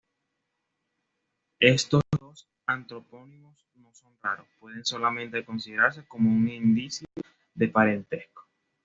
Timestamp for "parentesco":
7.67-8.47